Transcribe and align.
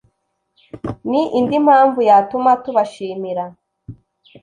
ni 1.09 1.21
indi 1.37 1.57
mpamvu 1.65 1.99
yatuma 2.09 2.51
tubashimira 2.63 3.43